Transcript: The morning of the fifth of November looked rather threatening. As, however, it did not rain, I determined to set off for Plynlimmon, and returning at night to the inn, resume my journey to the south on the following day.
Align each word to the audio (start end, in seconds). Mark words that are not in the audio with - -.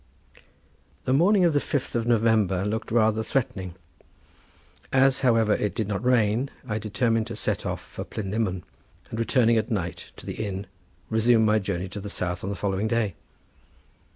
The 1.05 1.13
morning 1.13 1.45
of 1.45 1.53
the 1.53 1.59
fifth 1.59 1.93
of 1.93 2.07
November 2.07 2.65
looked 2.65 2.89
rather 2.89 3.21
threatening. 3.21 3.75
As, 4.91 5.19
however, 5.19 5.53
it 5.53 5.75
did 5.75 5.87
not 5.87 6.03
rain, 6.03 6.49
I 6.67 6.79
determined 6.79 7.27
to 7.27 7.35
set 7.35 7.67
off 7.67 7.81
for 7.81 8.03
Plynlimmon, 8.03 8.63
and 9.11 9.19
returning 9.19 9.57
at 9.57 9.69
night 9.69 10.09
to 10.17 10.25
the 10.25 10.43
inn, 10.43 10.65
resume 11.11 11.45
my 11.45 11.59
journey 11.59 11.87
to 11.89 11.99
the 12.01 12.09
south 12.09 12.43
on 12.43 12.49
the 12.49 12.55
following 12.55 12.87
day. 12.87 13.13